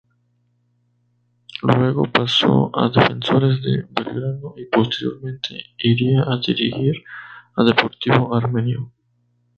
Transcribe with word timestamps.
Luego, 1.61 2.11
pasó 2.11 2.71
a 2.75 2.89
Defensores 2.89 3.61
de 3.61 3.83
Belgrano, 3.87 4.55
y 4.57 4.65
posteriormente 4.65 5.63
iría 5.77 6.23
a 6.23 6.39
dirigir 6.43 6.95
a 7.55 7.63
Deportivo 7.63 8.33
Armenio. 8.33 8.91